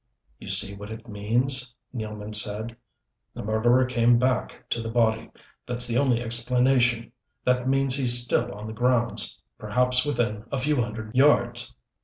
[0.39, 2.75] "You see what it means," Nealman said.
[3.35, 5.29] "The murderer came back to the body
[5.67, 7.11] that's the only explanation!
[7.43, 11.75] That means he's still on the grounds perhaps within a few hundred yards."